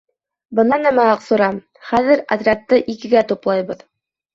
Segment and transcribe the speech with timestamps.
[0.59, 1.51] Бына нәмә Аҡсура:
[1.93, 3.91] хәҙер отрядты икегә туплайбыҙ!